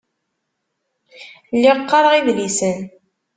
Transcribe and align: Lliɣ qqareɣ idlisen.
Lliɣ 1.55 1.77
qqareɣ 1.81 2.13
idlisen. 2.15 2.79